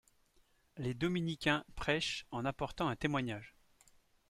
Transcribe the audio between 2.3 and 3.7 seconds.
en apportant un témoignage.